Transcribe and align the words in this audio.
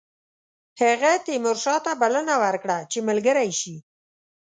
هغه 0.81 1.11
تیمورشاه 1.25 1.79
ته 1.85 1.91
بلنه 2.01 2.35
ورکړه 2.43 2.77
چې 2.91 2.99
ملګری 3.07 3.51
شي. 3.59 3.75